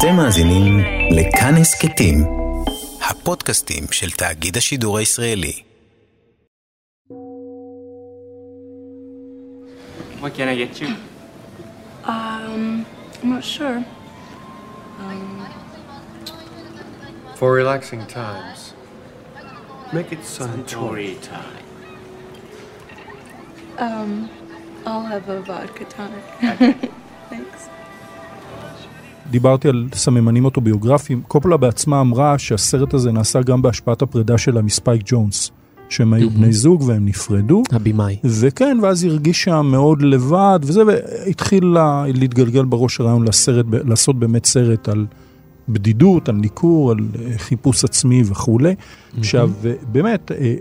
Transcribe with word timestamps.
אתם 0.00 0.16
מאזינים 0.16 0.78
לכאן 1.10 1.54
הסכתים, 1.60 2.24
הפודקאסטים 3.10 3.84
של 3.90 4.10
תאגיד 4.10 4.56
השידור 4.56 4.98
הישראלי. 4.98 5.62
What 10.22 10.34
can 10.36 10.48
I 10.48 10.56
get 10.62 10.80
you? 10.80 10.88
Um, 12.04 12.86
I'm 13.22 13.30
not 13.34 13.44
sure. 13.44 13.78
For 17.38 17.48
relaxing 17.62 18.02
times, 18.06 18.60
make 19.92 20.10
it 20.16 20.22
Suntory. 20.36 21.10
time. 21.34 21.64
Um, 23.86 24.10
I'll 24.86 25.06
have 25.14 25.28
a 25.28 25.40
vodka 25.48 25.84
tonic. 25.96 26.24
Thanks. 27.30 27.60
דיברתי 29.31 29.69
על 29.69 29.87
סממנים 29.93 30.45
אוטוביוגרפיים. 30.45 31.21
קופולה 31.27 31.57
בעצמה 31.57 32.01
אמרה 32.01 32.37
שהסרט 32.37 32.93
הזה 32.93 33.11
נעשה 33.11 33.41
גם 33.41 33.61
בהשפעת 33.61 34.01
הפרידה 34.01 34.37
שלה 34.37 34.61
מספייק 34.61 35.01
ג'ונס, 35.05 35.51
שהם 35.89 36.13
היו 36.13 36.29
בני 36.29 36.53
זוג 36.53 36.81
והם 36.81 37.05
נפרדו. 37.05 37.63
הבמאי. 37.71 38.17
וכן, 38.23 38.77
ואז 38.81 39.03
היא 39.03 39.11
הרגישה 39.11 39.61
מאוד 39.61 40.01
לבד, 40.01 40.59
וזה, 40.63 40.81
והתחיל 40.87 41.65
לה, 41.65 42.03
להתגלגל 42.13 42.65
בראש 42.65 42.99
הרעיון 42.99 43.27
לסרט, 43.27 43.65
לעשות 43.71 44.19
באמת 44.19 44.45
סרט 44.45 44.89
על 44.89 45.05
בדידות, 45.73 46.29
על 46.29 46.35
ניכור, 46.35 46.91
על 46.91 46.97
אה, 46.99 47.37
חיפוש 47.37 47.83
עצמי 47.83 48.23
וכולי. 48.25 48.75
עכשיו, 49.17 49.51
אה, 49.65 49.73
באמת, 49.91 50.31
אה, 50.31 50.55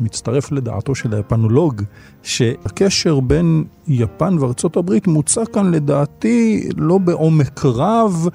מצטרף 0.00 0.52
לדעתו 0.52 0.94
של 0.94 1.14
היפנולוג, 1.14 1.82
שהקשר 2.22 3.20
בין 3.20 3.64
יפן 3.88 4.36
וארצות 4.40 4.76
הברית 4.76 5.06
מוצע 5.06 5.44
כאן 5.52 5.70
לדעתי 5.70 6.68
לא 6.76 6.98
בעומק 6.98 7.64
רב, 7.64 8.28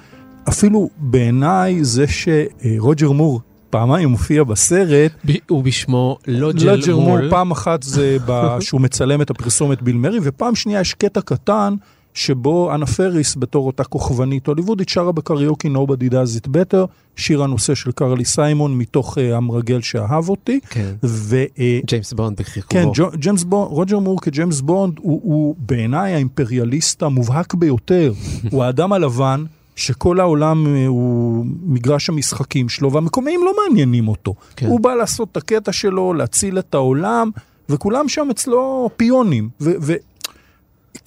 אפילו 0.50 0.90
בעיניי 0.98 1.84
זה 1.84 2.06
שרוג'ר 2.08 3.12
מור 3.12 3.42
פעמיים 3.70 4.10
מופיע 4.10 4.44
בסרט, 4.44 5.12
ב- 5.26 5.52
ובשמו 5.52 6.18
לוג'ר 6.28 6.74
לג'ר 6.76 6.96
מור 6.96 7.10
מול. 7.10 7.30
פעם 7.30 7.52
אחת 7.52 7.84
זה 7.84 8.18
שהוא 8.60 8.82
מצלם 8.82 9.22
את 9.22 9.30
הפרסומת 9.30 9.82
ביל 9.82 9.96
מרי, 9.96 10.20
ופעם 10.24 10.56
שנייה 10.56 10.82
יש 10.82 10.94
קטע 10.94 11.22
קטן 11.22 11.74
שבו 12.14 12.74
אנה 12.74 12.86
פריס 12.86 13.36
בתור 13.40 13.68
אותה 13.68 13.84
כוכבנית 13.84 14.48
הוליוודית 14.48 14.90
שרה 14.90 15.12
בקריוקי 15.12 15.68
Nobody 15.68 16.12
does 16.12 16.46
it 16.46 16.48
better, 16.48 16.88
שיר 17.16 17.44
הנושא 17.44 17.76
של 17.76 17.92
קרלי 17.92 18.26
סיימון 18.26 18.78
מתוך 18.78 19.18
uh, 19.18 19.22
המרגל 19.22 19.82
שאהב 19.82 20.30
אותי. 20.30 20.60
כן. 20.70 20.94
ו, 21.04 21.44
uh, 21.44 21.60
ג'יימס 21.86 22.14
בונד 22.14 22.42
בחיכובו. 22.42 22.94
כן, 22.94 23.18
ג'יימס 23.18 23.44
בונד, 23.44 23.72
רוג'ר 23.72 24.00
מור 24.00 24.22
כג'יימס 24.22 24.62
בונד 24.62 24.94
הוא, 25.00 25.22
הוא 25.24 25.56
בעיניי 25.60 26.14
האימפריאליסט 26.14 27.04
המובהק 27.04 27.54
ביותר. 27.54 28.14
הוא 28.52 28.64
האדם 28.64 28.94
הלבן 28.94 29.46
שכל 29.76 30.20
העולם 30.20 30.68
אה, 30.68 30.88
הוא 30.88 31.46
מגרש 31.64 32.10
המשחקים 32.10 32.70
שלו, 32.70 32.92
והמקומיים 32.92 33.42
לא 33.46 33.54
מעניינים 33.64 34.08
אותו. 34.08 34.36
כן. 34.56 34.66
הוא 34.68 34.80
בא 34.80 34.94
לעשות 34.94 35.28
את 35.32 35.38
הקטע 35.38 35.72
שלו, 35.72 36.14
להציל 36.14 36.60
את 36.60 36.76
העולם, 36.76 37.32
וכולם 37.70 38.10
שם 38.10 38.28
אצלו 38.32 38.90
פיונים. 38.98 39.50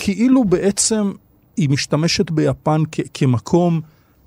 וכאילו 0.04 0.44
בעצם 0.44 1.12
היא 1.56 1.70
משתמשת 1.70 2.30
ביפן 2.30 2.82
כ- 2.92 3.00
כמקום 3.14 3.80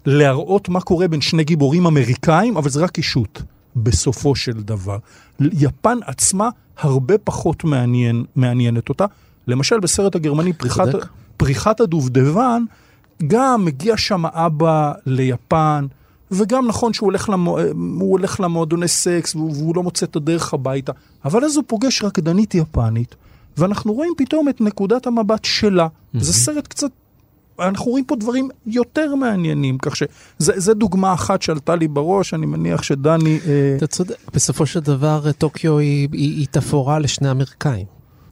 להראות 0.05 0.69
מה 0.69 0.81
קורה 0.81 1.07
בין 1.07 1.21
שני 1.21 1.43
גיבורים 1.43 1.85
אמריקאים, 1.85 2.57
אבל 2.57 2.69
זה 2.69 2.83
רק 2.83 2.97
אישות, 2.97 3.41
בסופו 3.75 4.35
של 4.35 4.51
דבר. 4.51 4.97
יפן 5.39 5.97
עצמה 6.05 6.49
הרבה 6.77 7.17
פחות 7.17 7.63
מעניין, 7.63 8.23
מעניינת 8.35 8.89
אותה. 8.89 9.05
למשל, 9.47 9.79
בסרט 9.79 10.15
הגרמני, 10.15 10.53
פריחת. 10.53 10.87
פריחת 11.37 11.79
הדובדבן, 11.81 12.63
גם 13.27 13.65
מגיע 13.65 13.97
שם 13.97 14.25
אבא 14.25 14.91
ליפן, 15.05 15.85
וגם 16.31 16.67
נכון 16.67 16.93
שהוא 16.93 17.07
הולך, 17.07 17.29
למו, 17.29 17.59
הוא 17.99 18.11
הולך 18.11 18.39
למועדוני 18.39 18.87
סקס 18.87 19.35
והוא, 19.35 19.51
והוא 19.55 19.75
לא 19.75 19.83
מוצא 19.83 20.05
את 20.05 20.15
הדרך 20.15 20.53
הביתה, 20.53 20.91
אבל 21.25 21.45
אז 21.45 21.55
הוא 21.55 21.63
פוגש 21.67 22.03
רקדנית 22.03 22.55
יפנית, 22.55 23.15
ואנחנו 23.57 23.93
רואים 23.93 24.13
פתאום 24.17 24.49
את 24.49 24.61
נקודת 24.61 25.07
המבט 25.07 25.45
שלה. 25.45 25.87
זה 26.13 26.33
סרט 26.33 26.67
קצת 26.67 26.91
אנחנו 27.59 27.91
רואים 27.91 28.05
פה 28.05 28.15
דברים 28.15 28.49
יותר 28.65 29.15
מעניינים, 29.15 29.77
כך 29.77 29.95
שזה 29.95 30.73
דוגמה 30.73 31.13
אחת 31.13 31.41
שעלתה 31.41 31.75
לי 31.75 31.87
בראש, 31.87 32.33
אני 32.33 32.45
מניח 32.45 32.83
שדני... 32.83 33.39
אה, 33.47 33.73
אתה 33.77 33.87
צודק, 33.87 34.15
בסופו 34.33 34.65
של 34.65 34.79
דבר 34.79 35.31
טוקיו 35.37 35.77
היא, 35.77 36.07
היא, 36.11 36.37
היא 36.37 36.47
תפאורה 36.51 36.99
לשני 36.99 37.31
אמריקאים. 37.31 37.85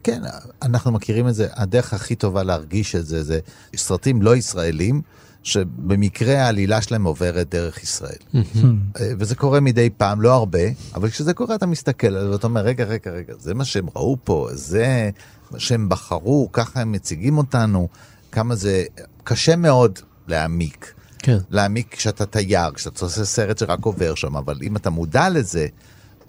כן, 0.04 0.22
אנחנו 0.62 0.92
מכירים 0.92 1.28
את 1.28 1.36
זה, 1.36 1.48
הדרך 1.54 1.94
הכי 1.94 2.16
טובה 2.16 2.44
להרגיש 2.44 2.96
את 2.96 3.06
זה, 3.06 3.24
זה 3.24 3.40
סרטים 3.76 4.22
לא 4.22 4.36
ישראלים, 4.36 5.02
שבמקרה 5.46 6.42
העלילה 6.42 6.82
שלהם 6.82 7.04
עוברת 7.04 7.50
דרך 7.50 7.84
ישראל. 7.84 8.18
אה, 8.36 9.12
וזה 9.20 9.36
קורה 9.36 9.60
מדי 9.60 9.90
פעם, 9.98 10.22
לא 10.22 10.34
הרבה, 10.34 10.60
אבל 10.96 11.10
כשזה 11.10 11.34
קורה 11.34 11.56
אתה 11.56 11.66
מסתכל 11.66 12.08
על 12.08 12.26
זה 12.26 12.32
ואתה 12.32 12.48
אומר, 12.48 12.62
רגע, 12.62 12.84
רגע, 12.84 13.12
רגע, 13.12 13.34
זה 13.40 13.54
מה 13.54 13.66
שהם 13.66 13.86
ראו 13.96 14.18
פה, 14.24 14.50
זה 14.52 15.10
מה 15.52 15.60
שהם 15.60 15.90
בחרו, 15.90 16.50
ככה 16.54 16.82
הם 16.82 16.92
מציגים 16.92 17.38
אותנו, 17.38 17.88
כמה 18.32 18.56
זה 18.56 18.84
קשה 19.24 19.56
מאוד 19.56 20.00
להעמיק. 20.28 20.94
כן. 21.20 21.38
להעמיק 21.50 21.96
כשאתה 21.96 22.26
תייר, 22.26 22.72
כשאתה 22.72 23.06
עושה 23.06 23.26
סרט 23.26 23.58
שרק 23.58 23.86
עובר 23.86 24.16
שם, 24.16 24.36
אבל 24.36 24.60
אם 24.64 24.76
אתה 24.76 24.90
מודע 24.90 25.30
לזה 25.30 25.68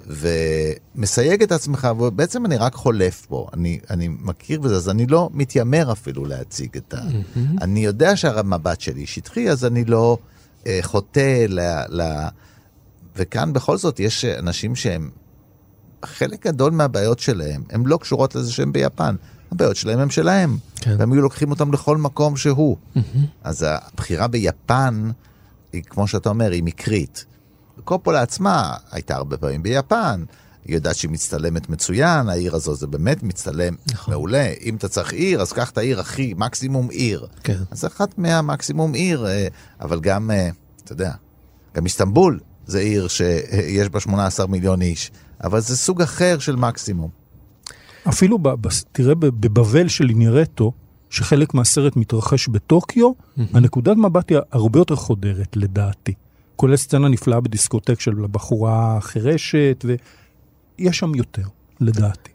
ומסייג 0.06 1.42
את 1.42 1.52
עצמך, 1.52 1.88
ובעצם 1.98 2.46
אני 2.46 2.56
רק 2.56 2.74
חולף 2.74 3.26
בו, 3.30 3.48
אני, 3.52 3.80
אני 3.90 4.08
מכיר 4.08 4.60
בזה, 4.60 4.76
אז 4.76 4.88
אני 4.88 5.06
לא 5.06 5.30
מתיימר 5.32 5.92
אפילו 5.92 6.24
להציג 6.24 6.76
את 6.76 6.94
ה... 6.94 7.00
אני 7.62 7.84
יודע 7.84 8.16
שהמבט 8.16 8.80
שלי 8.80 9.06
שטחי, 9.06 9.50
אז 9.50 9.64
אני 9.64 9.84
לא 9.84 10.18
אה, 10.66 10.78
חוטא 10.82 11.46
ל, 11.48 11.60
ל... 11.88 12.26
וכאן 13.16 13.52
בכל 13.52 13.76
זאת 13.76 14.00
יש 14.00 14.24
אנשים 14.24 14.76
שהם, 14.76 15.10
חלק 16.04 16.46
גדול 16.46 16.72
מהבעיות 16.72 17.18
שלהם, 17.18 17.62
הן 17.70 17.82
לא 17.86 17.96
קשורות 17.96 18.34
לזה 18.34 18.52
שהם 18.52 18.72
ביפן. 18.72 19.14
הבעיות 19.52 19.76
שלהם 19.76 19.98
הם 19.98 20.10
שלהם, 20.10 20.56
כן. 20.76 20.96
והם 20.98 21.12
היו 21.12 21.22
לוקחים 21.22 21.50
אותם 21.50 21.72
לכל 21.72 21.96
מקום 21.96 22.36
שהוא. 22.36 22.76
אז 23.44 23.66
הבחירה 23.68 24.28
ביפן, 24.28 25.10
היא, 25.72 25.82
כמו 25.82 26.06
שאתה 26.06 26.28
אומר, 26.28 26.50
היא 26.50 26.62
מקרית. 26.62 27.24
קופולה 27.84 28.22
עצמה 28.22 28.74
הייתה 28.90 29.16
הרבה 29.16 29.36
פעמים 29.36 29.62
ביפן, 29.62 30.24
היא 30.64 30.74
יודעת 30.74 30.96
שהיא 30.96 31.10
מצטלמת 31.10 31.68
מצוין, 31.68 32.28
העיר 32.28 32.54
הזו 32.54 32.74
זה 32.74 32.86
באמת 32.86 33.22
מצטלם 33.22 33.74
נכון. 33.92 34.14
מעולה. 34.14 34.52
אם 34.62 34.76
אתה 34.76 34.88
צריך 34.88 35.12
עיר, 35.12 35.40
אז 35.42 35.52
קח 35.52 35.70
את 35.70 35.78
העיר 35.78 36.00
הכי, 36.00 36.34
מקסימום 36.36 36.90
עיר. 36.90 37.26
כן. 37.42 37.58
אז 37.70 37.84
אחת 37.84 38.18
מהמקסימום 38.18 38.94
עיר, 38.94 39.26
אה, 39.26 39.48
אבל 39.80 40.00
גם, 40.00 40.30
אה, 40.30 40.48
אתה 40.84 40.92
יודע, 40.92 41.12
גם 41.74 41.84
איסטנבול 41.84 42.40
זה 42.66 42.78
עיר 42.78 43.08
שיש 43.08 43.88
בה 43.88 44.00
18 44.00 44.46
מיליון 44.46 44.82
איש, 44.82 45.10
אבל 45.44 45.60
זה 45.60 45.76
סוג 45.76 46.02
אחר 46.02 46.38
של 46.38 46.56
מקסימום. 46.56 47.10
אפילו, 48.08 48.38
ב, 48.38 48.48
ב, 48.48 48.68
תראה, 48.92 49.14
ב- 49.14 49.26
בבבל 49.26 49.88
של 49.88 50.08
אינירטו, 50.08 50.72
שחלק 51.10 51.54
מהסרט 51.54 51.96
מתרחש 51.96 52.48
בטוקיו, 52.48 53.10
הנקודת 53.54 53.96
מבט 53.96 54.30
היא 54.30 54.38
הרבה 54.52 54.80
יותר 54.80 54.96
חודרת, 54.96 55.56
לדעתי. 55.56 56.14
כולל 56.56 56.76
סצנה 56.76 57.08
נפלאה 57.08 57.40
בדיסקוטק 57.40 58.00
של 58.00 58.24
הבחורה 58.24 58.98
חירשת, 59.00 59.84
ויש 59.84 60.98
שם 60.98 61.14
יותר, 61.14 61.42
לדעתי. 61.80 62.30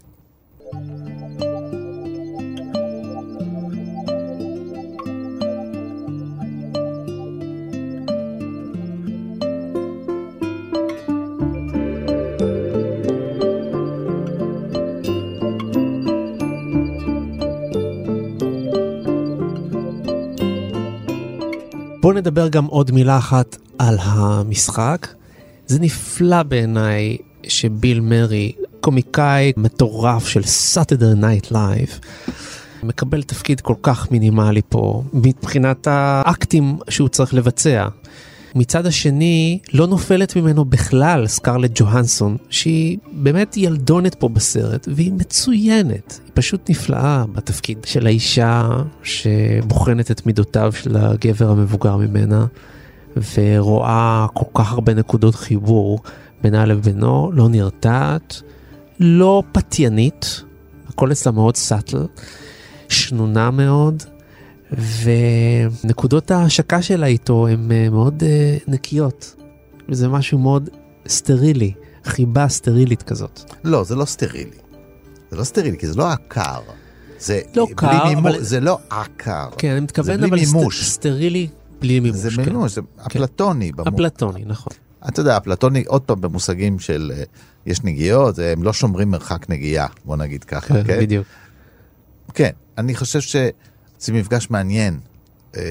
בואו 22.01 22.13
נדבר 22.13 22.47
גם 22.47 22.65
עוד 22.65 22.91
מילה 22.91 23.17
אחת 23.17 23.57
על 23.87 23.97
המשחק. 24.01 25.07
זה 25.67 25.79
נפלא 25.79 26.43
בעיניי 26.43 27.17
שביל 27.43 27.99
מרי, 27.99 28.51
קומיקאי 28.79 29.53
מטורף 29.57 30.27
של 30.27 30.41
Saturday 30.41 31.21
Night 31.21 31.51
Live, 31.51 32.05
מקבל 32.83 33.23
תפקיד 33.23 33.61
כל 33.61 33.75
כך 33.81 34.11
מינימלי 34.11 34.61
פה, 34.69 35.03
מבחינת 35.13 35.87
האקטים 35.89 36.77
שהוא 36.89 37.07
צריך 37.07 37.33
לבצע. 37.33 37.87
מצד 38.55 38.85
השני, 38.85 39.59
לא 39.73 39.87
נופלת 39.87 40.35
ממנו 40.35 40.65
בכלל 40.65 41.27
סקרלט 41.27 41.71
ג'והנסון, 41.73 42.37
שהיא 42.49 42.97
באמת 43.11 43.57
ילדונת 43.57 44.15
פה 44.15 44.29
בסרט, 44.29 44.87
והיא 44.95 45.13
מצוינת. 45.13 46.19
היא 46.25 46.31
פשוט 46.33 46.69
נפלאה 46.69 47.25
בתפקיד 47.33 47.77
של 47.85 48.05
האישה 48.05 48.69
שבוחנת 49.03 50.11
את 50.11 50.25
מידותיו 50.25 50.71
של 50.71 50.97
הגבר 50.97 51.51
המבוגר 51.51 51.97
ממנה, 51.97 52.45
ורואה 53.35 54.25
כל 54.33 54.45
כך 54.61 54.71
הרבה 54.71 54.93
נקודות 54.93 55.35
חיבור 55.35 55.99
בינה 56.43 56.65
לבינו, 56.65 57.31
לא 57.33 57.49
נרתעת, 57.49 58.41
לא 58.99 59.43
פתיינית, 59.51 60.41
הכל 60.89 61.11
אצלה 61.11 61.31
מאוד 61.31 61.55
סאטל, 61.55 62.05
שנונה 62.89 63.51
מאוד, 63.51 64.03
ונקודות 65.83 66.31
ההשקה 66.31 66.81
שלה 66.81 67.05
איתו 67.05 67.47
הן 67.47 67.71
אה, 67.71 67.89
מאוד 67.89 68.23
אה, 68.23 68.57
נקיות. 68.67 69.35
וזה 69.89 70.07
משהו 70.07 70.39
מאוד 70.39 70.69
סטרילי, 71.07 71.73
חיבה 72.05 72.47
סטרילית 72.47 73.03
כזאת. 73.03 73.39
לא, 73.63 73.83
זה 73.83 73.95
לא 73.95 74.05
סטרילי. 74.05 74.57
זה 75.31 75.37
לא 75.37 75.43
סטרילי, 75.43 75.77
כי 75.77 75.87
זה 75.87 75.95
לא 75.95 76.11
עקר. 76.11 76.59
זה 77.19 77.41
לא 77.55 77.67
קר, 77.75 78.05
מימו- 78.07 78.19
אבל- 78.19 78.43
זה 78.43 78.59
לא 78.59 78.77
עקר. 78.89 79.47
כן, 79.57 79.71
אני 79.71 79.79
מתכוון 79.79 80.23
אבל 80.23 80.35
מימוש. 80.39 80.81
סט- 80.81 80.85
סטרילי 80.85 81.47
בלי 81.81 81.99
מימוש. 81.99 82.17
זה 82.19 82.29
כן. 82.29 82.43
מימוש, 82.45 82.75
זה 82.75 82.81
אפלטוני. 83.07 83.71
במו- 83.71 83.87
אפלטוני, 83.89 84.43
נכון. 84.45 84.73
אתה 85.09 85.19
יודע, 85.21 85.37
אפלטוני, 85.37 85.83
עוד 85.87 86.01
פעם 86.01 86.21
במושגים 86.21 86.79
של 86.79 87.11
אה, 87.15 87.23
יש 87.65 87.83
נגיעות, 87.83 88.39
אה, 88.39 88.51
הם 88.51 88.63
לא 88.63 88.73
שומרים 88.73 89.11
מרחק 89.11 89.49
נגיעה, 89.49 89.87
בוא 90.05 90.15
נגיד 90.17 90.43
ככה, 90.43 90.73
כן, 90.73 90.83
כן? 90.87 90.99
בדיוק. 90.99 91.27
כן, 92.33 92.49
אני 92.77 92.95
חושב 92.95 93.21
שזה 93.21 93.51
מפגש 94.13 94.49
מעניין. 94.49 94.99
אה, 95.57 95.61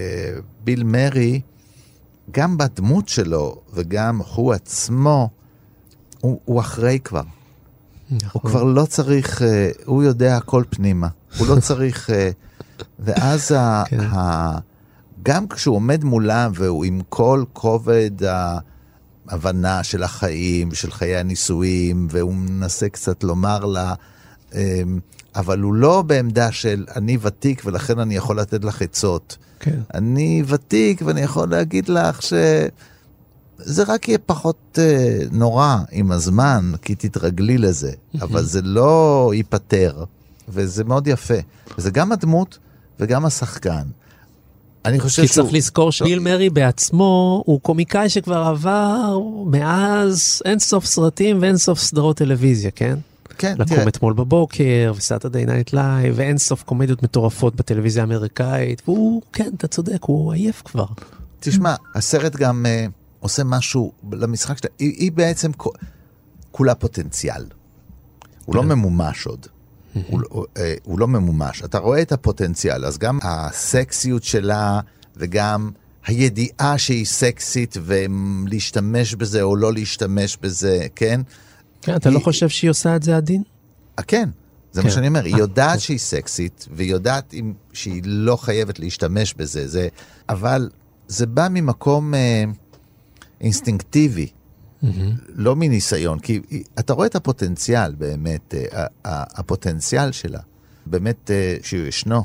ביל 0.65 0.85
מרי, 0.85 1.41
גם 2.31 2.59
בדמות 2.59 3.09
שלו 3.09 3.61
וגם 3.73 4.21
הוא 4.35 4.53
עצמו, 4.53 5.29
הוא, 6.21 6.41
הוא 6.45 6.61
אחרי 6.61 6.99
כבר. 7.05 7.23
הוא 8.11 8.19
נכון. 8.23 8.51
כבר 8.51 8.65
לא 8.65 8.85
צריך, 8.85 9.43
הוא 9.85 10.03
יודע 10.03 10.37
הכל 10.37 10.65
פנימה. 10.71 11.09
הוא 11.39 11.47
לא 11.47 11.61
צריך... 11.69 12.11
ואז 12.99 13.53
ה, 13.53 13.83
כן. 13.89 14.01
ה, 14.01 14.59
גם 15.23 15.49
כשהוא 15.49 15.77
עומד 15.77 16.05
מולם 16.05 16.53
והוא 16.55 16.85
עם 16.85 17.01
כל 17.09 17.45
כובד 17.53 18.11
ההבנה 19.29 19.83
של 19.83 20.03
החיים, 20.03 20.75
של 20.75 20.91
חיי 20.91 21.17
הנישואים, 21.17 22.07
והוא 22.11 22.35
מנסה 22.35 22.89
קצת 22.89 23.25
לומר 23.25 23.65
לה, 23.65 23.95
אה, 24.55 24.83
אבל 25.37 25.61
הוא 25.61 25.75
לא 25.75 26.03
בעמדה 26.03 26.53
של 26.53 26.87
אני 26.97 27.19
ותיק 27.21 27.63
ולכן 27.65 27.99
אני 27.99 28.17
יכול 28.17 28.41
לתת 28.41 28.65
לך 28.65 28.83
עצות. 28.83 29.37
כן. 29.61 29.81
אני 29.95 30.43
ותיק 30.47 31.03
ואני 31.05 31.21
יכול 31.21 31.51
להגיד 31.51 31.89
לך 31.89 32.23
שזה 32.23 33.83
רק 33.87 34.09
יהיה 34.09 34.19
פחות 34.19 34.79
אה, 34.79 35.19
נורא 35.31 35.77
עם 35.91 36.13
הזמן, 36.13 36.73
כי 36.83 36.95
תתרגלי 36.95 37.59
לזה, 37.59 37.93
אבל 38.21 38.45
זה 38.45 38.63
לא 38.63 39.31
ייפתר, 39.35 40.05
וזה 40.49 40.85
מאוד 40.85 41.07
יפה. 41.07 41.35
וזה 41.79 41.91
גם 41.91 42.13
הדמות 42.13 42.59
וגם 43.01 43.25
השחקן. 43.25 43.83
אני 44.85 45.01
חושב 45.01 45.23
כי 45.23 45.29
שהוא... 45.29 45.45
צריך 45.45 45.55
לזכור 45.55 45.93
שביל 45.93 46.19
מרי 46.19 46.51
בעצמו 46.51 47.43
הוא 47.47 47.61
קומיקאי 47.61 48.09
שכבר 48.09 48.43
עבר 48.43 49.19
מאז 49.47 50.43
אין 50.45 50.59
סוף 50.59 50.85
סרטים 50.85 51.39
ואין 51.43 51.57
סוף 51.57 51.79
סדרות 51.79 52.17
טלוויזיה, 52.17 52.71
כן? 52.71 52.99
כן, 53.39 53.55
לקום 53.59 53.77
תראה, 53.77 53.89
אתמול 53.89 54.13
בבוקר 54.13 54.93
ו 54.97 55.03
Saturday 55.03 55.47
Night 55.47 55.73
Live 55.73 56.15
ואין 56.17 56.39
סוף 56.39 56.63
קומדיות 56.63 57.03
מטורפות 57.03 57.57
בטלוויזיה 57.57 58.03
האמריקאית 58.03 58.83
והוא, 58.85 59.23
כן, 59.33 59.51
אתה 59.57 59.67
צודק, 59.67 59.99
הוא 60.03 60.33
עייף 60.33 60.63
כבר. 60.65 60.87
תשמע, 61.41 61.75
הסרט 61.95 62.37
גם 62.37 62.67
אה, 62.67 62.87
עושה 63.21 63.45
משהו 63.45 63.93
למשחק 64.13 64.59
שלה, 64.59 64.71
היא, 64.79 64.95
היא 64.99 65.13
בעצם 65.13 65.51
כולה 66.51 66.75
פוטנציאל. 66.75 67.45
הוא 68.45 68.57
לא 68.57 68.63
ממומש 68.63 69.27
עוד. 69.27 69.47
הוא, 70.09 70.21
לא- 70.21 70.45
אה, 70.57 70.75
הוא 70.85 70.99
לא 70.99 71.09
ממומש. 71.09 71.63
אתה 71.65 71.79
רואה 71.79 72.03
את 72.03 72.13
הפוטנציאל, 72.13 72.85
אז 72.85 72.99
גם 72.99 73.19
הסקסיות 73.23 74.23
שלה 74.25 74.81
וגם 75.17 75.71
הידיעה 76.07 76.79
שהיא 76.79 77.07
סקסית 77.07 77.77
ולהשתמש 77.83 79.15
בזה 79.15 79.43
או 79.43 79.57
לא 79.57 79.73
להשתמש 79.73 80.39
בזה, 80.41 80.87
כן? 80.97 81.21
כן, 81.83 81.97
אתה 81.97 82.11
לא 82.11 82.17
היא- 82.19 82.25
חושב 82.25 82.49
שהיא 82.49 82.71
עושה 82.71 82.97
את 82.97 83.03
זה 83.03 83.17
עדין? 83.17 83.43
אה, 83.99 84.05
כן, 84.05 84.29
זה 84.73 84.81
כן. 84.81 84.87
מה 84.89 84.93
שאני 84.95 85.09
אומר, 85.09 85.25
היא 85.25 85.35
אה, 85.35 85.39
יודעת 85.39 85.81
שהיא 85.81 85.99
סקסית, 85.99 86.69
והיא 86.77 86.91
יודעת 86.91 87.35
אם, 87.35 87.53
שהיא 87.73 88.03
לא 88.05 88.37
חייבת 88.37 88.79
להשתמש 88.79 89.35
בזה, 89.35 89.69
זה, 89.69 89.89
אבל 90.29 90.71
זה 91.09 91.27
בא 91.27 91.49
ממקום 91.51 92.15
אה, 92.15 92.45
אינסטינקטיבי, 93.41 94.27
לא 95.35 95.57
מניסיון, 95.57 96.19
כי 96.19 96.41
אתה 96.79 96.93
רואה 96.93 97.07
את 97.07 97.17
הפוטנציאל 97.17 97.95
באמת, 97.99 98.55
אה, 98.55 98.85
הפוטנציאל 99.05 100.13
שלה, 100.13 100.41
באמת 100.87 101.31
אה, 101.31 101.57
שהוא 101.63 101.81
ישנו, 101.81 102.25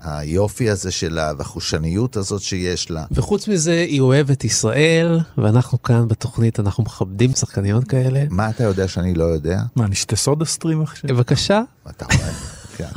והיופי 0.00 0.70
הזה 0.70 0.90
שלה, 0.90 1.32
והחושניות 1.38 2.16
הזאת 2.16 2.42
שיש 2.42 2.90
לה. 2.90 3.04
וחוץ 3.10 3.48
מזה, 3.48 3.84
היא 3.88 4.00
אוהבת 4.00 4.44
ישראל, 4.44 5.20
ואנחנו 5.38 5.82
כאן 5.82 6.08
בתוכנית, 6.08 6.60
אנחנו 6.60 6.84
מכבדים 6.84 7.32
שחקניות 7.32 7.84
כאלה. 7.84 8.24
מה 8.30 8.50
אתה 8.50 8.64
יודע 8.64 8.88
שאני 8.88 9.14
לא 9.14 9.24
יודע? 9.24 9.62
מה, 9.76 9.86
נשתה 9.86 10.16
סודה 10.16 10.44
סטרים 10.44 10.82
עכשיו? 10.82 11.10
בבקשה, 11.10 11.62
אתה 11.90 12.04
רואה? 12.04 12.32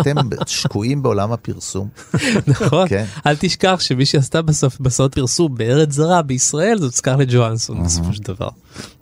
כן, 0.04 0.18
אתם 0.18 0.46
שקועים 0.48 1.04
בעולם 1.04 1.32
הפרסום. 1.32 1.88
נכון? 2.48 2.88
כן. 2.88 3.06
אל 3.26 3.36
תשכח 3.40 3.80
שמי 3.80 4.06
שעשתה 4.06 4.42
בסוף 4.42 4.80
בסוד 4.80 5.16
פרסום 5.16 5.56
בארץ 5.56 5.92
זרה 5.92 6.22
בישראל 6.22 6.78
זאת 6.80 6.94
סקרלט 6.94 7.28
ג'ואנסון 7.32 7.84
בסופו 7.84 8.14
של 8.14 8.24
דבר. 8.24 8.50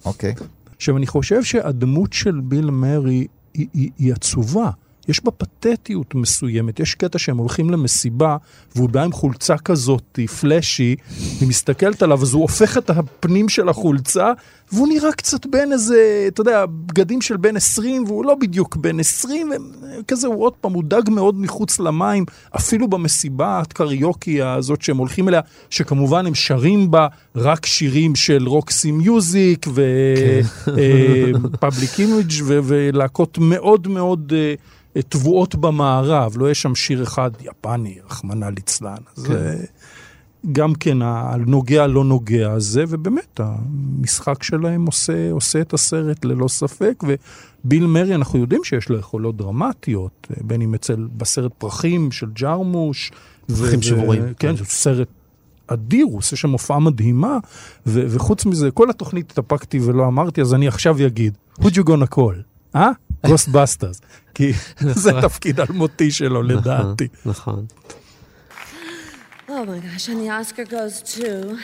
אוקיי. 0.06 0.34
עכשיו, 0.78 0.98
אני 0.98 1.08
חושב 1.08 1.44
שהדמות 1.44 2.14
של 2.14 2.40
ביל 2.44 2.70
מרי 2.70 3.28
היא, 3.54 3.68
היא, 3.74 3.90
היא 3.98 4.14
עצובה. 4.14 4.70
יש 5.10 5.24
בה 5.26 5.32
פתטיות 5.32 6.16
מסוימת. 6.16 6.80
יש 6.80 6.96
קטע 6.96 7.20
שהם 7.20 7.38
הולכים 7.38 7.70
למסיבה, 7.70 8.38
והוא 8.76 8.90
בא 8.90 9.04
עם 9.04 9.12
חולצה 9.12 9.58
כזאת, 9.58 10.20
פלאשי, 10.40 10.96
היא 11.40 11.48
מסתכלת 11.48 12.04
עליו, 12.04 12.22
אז 12.22 12.34
הוא 12.34 12.42
הופך 12.42 12.78
את 12.78 12.90
הפנים 12.90 13.50
של 13.50 13.70
החולצה, 13.70 14.32
והוא 14.72 14.88
נראה 14.88 15.12
קצת 15.12 15.46
בין 15.46 15.72
איזה, 15.72 16.26
אתה 16.28 16.42
יודע, 16.42 16.66
בגדים 16.66 17.22
של 17.22 17.38
בן 17.38 17.56
20, 17.56 18.04
והוא 18.04 18.26
לא 18.26 18.36
בדיוק 18.36 18.76
בן 18.76 19.00
20, 19.00 19.52
וכזה, 20.00 20.28
הוא 20.28 20.44
עוד 20.44 20.54
פעם, 20.54 20.74
הוא 20.74 20.84
דג 20.84 21.10
מאוד 21.10 21.40
מחוץ 21.40 21.80
למים, 21.80 22.26
אפילו 22.56 22.88
במסיבה 22.88 23.60
הקריוקי 23.60 24.42
הזאת 24.42 24.82
שהם 24.82 24.98
הולכים 24.98 25.30
אליה, 25.30 25.42
שכמובן 25.70 26.26
הם 26.26 26.36
שרים 26.36 26.92
בה 26.92 27.08
רק 27.36 27.66
שירים 27.66 28.16
של 28.16 28.48
Roxy 28.48 28.92
Music, 28.92 29.66
ו 30.64 30.83
Public 30.83 32.00
Image 32.00 32.32
ולהקות 32.44 33.38
מאוד 33.38 33.88
מאוד... 33.88 34.34
אה, 34.98 35.02
טבועות 35.02 35.56
במערב, 35.56 36.34
לא 36.38 36.52
יש 36.52 36.62
שם 36.62 36.76
שיר 36.76 37.04
אחד 37.04 37.32
יפני, 37.42 37.98
רחמנא 38.06 38.46
ליצלן. 38.46 38.96
אז 39.18 39.24
זה 39.24 39.66
גם 40.52 40.76
כן 40.76 40.98
הנוגע 41.02 41.88
לא 41.88 42.04
נוגע 42.04 42.52
הזה, 42.52 42.84
ובאמת 42.90 43.40
המשחק 43.40 44.44
שלהם 44.44 44.86
עושה, 44.86 45.32
עושה 45.32 45.62
את 45.62 45.74
הסרט 45.74 46.26
ללא 46.26 46.48
ספק, 46.48 47.04
וביל 47.04 47.86
מרי 47.86 48.16
אנחנו 48.16 48.40
יודעים 48.40 48.64
שיש 48.64 48.90
לו 48.90 48.98
יכולות 48.98 49.38
דרמטיות, 49.38 50.28
בין 50.42 50.62
אם 50.62 50.74
אצל 50.74 51.08
בסרט 51.18 51.52
פרחים 51.58 52.12
של 52.12 52.28
ג'רמוש. 52.34 53.12
פרחים 53.48 53.82
שבורים. 53.82 54.24
כן, 54.40 54.56
זה 54.56 54.66
סרט 54.66 55.08
אדיר, 55.68 56.06
הוא 56.06 56.18
עושה 56.18 56.36
שם 56.36 56.50
הופעה 56.50 56.80
מדהימה, 56.80 57.38
ו- 57.86 58.06
וחוץ 58.10 58.46
מזה, 58.46 58.72
כל 58.72 58.90
התוכנית 58.90 59.32
התאפקתי 59.32 59.80
ולא 59.80 60.08
אמרתי, 60.08 60.42
אז 60.42 60.54
אני 60.54 60.68
עכשיו 60.68 60.98
אגיד, 61.08 61.38
who 61.62 61.74
you 61.74 61.84
gonna 61.84 62.16
call? 62.16 62.36
אה? 62.76 62.92
Ghostbusters. 63.28 64.02
כי 64.34 64.54
זה 64.80 65.12
תפקיד 65.22 65.60
אלמותי 65.60 66.12
שלו 66.12 66.44
לדעתי. 66.44 67.08
נכון. 67.26 67.66
Oh 69.48 69.66
my 69.66 69.80
gosh, 69.80 70.08
and 70.10 70.20
the 70.22 70.30
Oscar 70.30 70.66
goes 70.78 70.96
to 71.16 71.58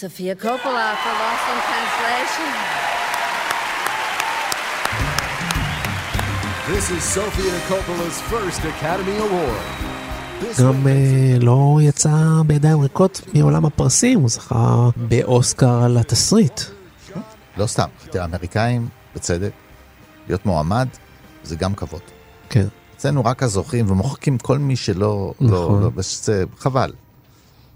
Sofia 0.00 0.34
Coppola 0.44 0.88
for 1.02 1.14
Lost 1.22 1.46
in 1.52 1.58
Translation. 1.68 2.50
This 6.72 6.86
is 6.96 7.02
Sophia 7.16 7.56
Coppola's 7.70 8.18
first 8.32 8.60
Academy 8.74 9.16
Award. 9.26 9.64
גם 10.62 10.86
אה, 10.86 11.36
לא 11.40 11.78
יצא 11.82 12.10
בידיים 12.46 12.80
ריקות 12.80 13.20
מעולם 13.34 13.64
הפרסים, 13.64 14.20
הוא 14.20 14.28
זכה 14.28 14.88
באוסקר 14.96 15.82
על 15.84 15.98
התסריט. 15.98 16.60
לא 17.58 17.66
סתם, 17.66 17.88
תראה, 18.10 18.24
האמריקאים, 18.24 18.88
בצדק, 19.14 19.50
להיות 20.26 20.46
מועמד 20.46 20.88
זה 21.44 21.56
גם 21.56 21.74
כבוד. 21.74 22.00
כן. 22.48 22.66
אצלנו 22.96 23.24
רק 23.24 23.42
הזוכים 23.42 23.90
ומוחקים 23.90 24.38
כל 24.38 24.58
מי 24.58 24.76
שלא, 24.76 25.34
נכון. 25.40 25.82
לא, 25.82 25.90
לא, 25.96 26.02
זה 26.02 26.44
חבל. 26.58 26.92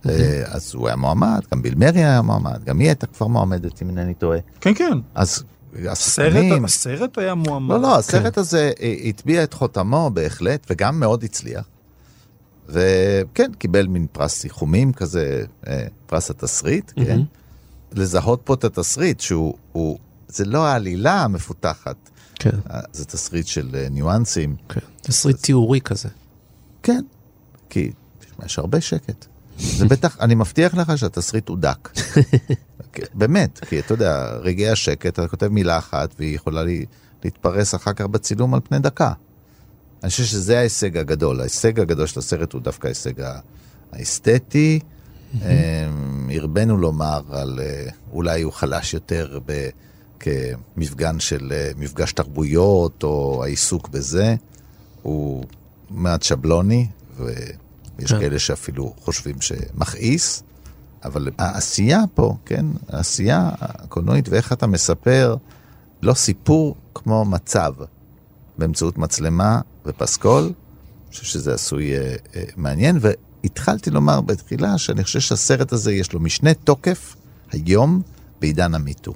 אה, 0.08 0.42
אז 0.46 0.74
הוא 0.74 0.86
היה 0.86 0.96
מועמד, 0.96 1.40
גם 1.52 1.62
ביל 1.62 1.74
מרי 1.74 2.04
היה 2.04 2.22
מועמד, 2.22 2.64
גם 2.64 2.78
היא 2.78 2.88
הייתה 2.88 3.06
כבר 3.06 3.26
מועמדת, 3.26 3.82
אם 3.82 3.88
אינני 3.88 4.14
טועה. 4.14 4.38
כן, 4.60 4.74
כן. 4.74 4.98
אז 5.14 5.44
הסרט. 5.90 6.44
הסרט 6.64 7.18
היה 7.18 7.34
מועמד. 7.34 7.74
לא, 7.74 7.82
לא, 7.82 7.98
הסרט 7.98 8.38
הזה 8.38 8.72
אה, 8.80 8.94
הטביע 9.04 9.44
את 9.44 9.54
חותמו 9.54 10.10
בהחלט, 10.14 10.66
וגם 10.70 11.00
מאוד 11.00 11.24
הצליח. 11.24 11.64
וכן, 12.68 13.52
קיבל 13.58 13.86
מין 13.86 14.06
פרס 14.12 14.32
סיכומים 14.32 14.92
כזה, 14.92 15.44
אה, 15.66 15.86
פרס 16.06 16.30
התסריט, 16.30 16.92
כן? 16.96 17.20
לזהות 17.94 18.40
פה 18.44 18.54
את 18.54 18.64
התסריט, 18.64 19.20
שהוא, 19.20 19.54
הוא, 19.72 19.98
זה 20.28 20.44
לא 20.44 20.66
העלילה 20.66 21.22
המפותחת, 21.22 21.96
כן, 22.34 22.50
אה, 22.70 22.80
זה 22.92 23.04
תסריט 23.04 23.46
של 23.46 23.68
אה, 23.74 23.88
ניואנסים. 23.90 24.56
כן. 24.68 24.80
תסריט 25.02 25.36
תיאורי 25.36 25.80
כזה. 25.80 26.08
כן, 26.82 27.04
כי 27.70 27.92
יש 28.44 28.58
הרבה 28.58 28.80
שקט. 28.80 29.26
זה 29.58 29.86
בטח, 29.86 30.16
אני 30.20 30.34
מבטיח 30.34 30.74
לך 30.74 30.98
שהתסריט 30.98 31.48
הוא 31.48 31.58
דק. 31.58 31.88
באמת, 33.14 33.58
כי 33.68 33.80
אתה 33.80 33.94
יודע, 33.94 34.36
רגעי 34.36 34.68
השקט, 34.68 35.06
אתה 35.06 35.28
כותב 35.28 35.48
מילה 35.48 35.78
אחת 35.78 36.14
והיא 36.18 36.36
יכולה 36.36 36.62
לי, 36.62 36.84
להתפרס 37.24 37.74
אחר 37.74 37.92
כך 37.92 38.04
בצילום 38.06 38.54
על 38.54 38.60
פני 38.64 38.78
דקה. 38.78 39.12
אני 40.02 40.10
חושב 40.10 40.24
שזה 40.24 40.58
ההישג 40.58 40.96
הגדול. 40.98 41.40
ההישג 41.40 41.80
הגדול 41.80 42.06
של 42.06 42.18
הסרט 42.18 42.52
הוא 42.52 42.62
דווקא 42.62 42.86
ההישג 42.86 43.12
האסתטי. 43.92 44.80
הרבנו 46.38 46.76
לומר 46.76 47.22
על 47.30 47.60
אה, 47.62 47.86
אולי 48.12 48.42
הוא 48.42 48.52
חלש 48.52 48.94
יותר 48.94 49.38
ב... 49.46 49.68
כמפגן 50.22 51.20
של 51.20 51.52
אה, 51.52 51.70
מפגש 51.76 52.12
תרבויות, 52.12 53.02
או 53.02 53.44
העיסוק 53.44 53.88
בזה. 53.88 54.34
הוא 55.02 55.44
מעט 55.90 56.22
שבלוני, 56.22 56.86
ויש 57.16 58.12
כן. 58.12 58.20
כאלה 58.20 58.38
שאפילו 58.38 58.94
חושבים 59.00 59.40
שמכעיס, 59.40 60.42
אבל 61.04 61.28
העשייה 61.38 62.00
פה, 62.14 62.36
כן, 62.46 62.66
העשייה 62.88 63.50
הקולנועית 63.60 64.28
ואיך 64.28 64.52
אתה 64.52 64.66
מספר, 64.66 65.36
לא 66.02 66.14
סיפור 66.14 66.76
כמו 66.94 67.24
מצב, 67.24 67.72
באמצעות 68.58 68.98
מצלמה 68.98 69.60
ופסקול, 69.86 70.42
אני 70.42 70.52
חושב 71.10 71.24
שזה 71.24 71.54
עשוי 71.54 71.96
אה, 71.96 72.14
מעניין, 72.56 72.98
והתחלתי 73.42 73.90
לומר 73.90 74.20
בתחילה 74.20 74.78
שאני 74.78 75.04
חושב 75.04 75.20
שהסרט 75.20 75.72
הזה 75.72 75.92
יש 75.92 76.12
לו 76.12 76.20
משנה 76.20 76.54
תוקף 76.54 77.16
היום 77.52 78.02
בעידן 78.40 78.74
המיטו. 78.74 79.14